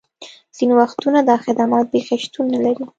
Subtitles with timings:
[0.55, 2.85] ځینې وختونه دا خدمات بیخي شتون نه لري